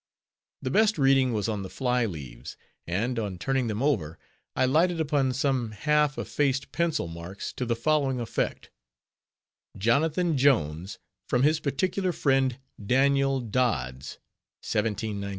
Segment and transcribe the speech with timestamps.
[0.63, 2.57] The best reading was on the fly leaves;
[2.87, 4.17] and, on turning them over,
[4.55, 8.71] I lighted upon some half effaced pencil marks to the following effect:
[9.77, 10.97] "Jonathan Jones,
[11.29, 14.17] from his particular friend Daniel Dods,
[14.63, 15.29] 1798."